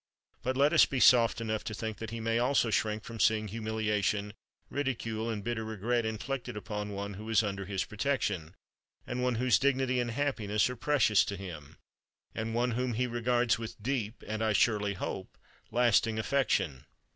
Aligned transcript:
But 0.41 0.57
let 0.57 0.73
us 0.73 0.87
be 0.87 0.99
soft 0.99 1.39
enough 1.41 1.63
to 1.65 1.75
think 1.75 1.97
that 1.99 2.09
he 2.09 2.19
may 2.19 2.39
also 2.39 2.71
shrink 2.71 3.03
from 3.03 3.19
seeing 3.19 3.49
humiliation, 3.49 4.33
ridicule 4.67 5.29
and 5.29 5.43
bitter 5.43 5.63
regret 5.63 6.07
inflicted 6.07 6.57
upon 6.57 6.89
one 6.89 7.13
who 7.13 7.29
is 7.29 7.43
under 7.43 7.65
his 7.65 7.83
protection, 7.85 8.55
and 9.05 9.21
one 9.21 9.35
whose 9.35 9.59
dignity 9.59 9.99
and 9.99 10.09
happiness 10.09 10.71
are 10.71 10.75
precious 10.75 11.23
to 11.25 11.37
him, 11.37 11.77
and 12.33 12.55
one 12.55 12.71
whom 12.71 12.93
he 12.95 13.05
regards 13.05 13.59
with 13.59 13.79
deep 13.83 14.23
and 14.25 14.43
(I 14.43 14.53
surely 14.53 14.95
hope) 14.95 15.37
lasting 15.69 16.17
affection. 16.17 16.85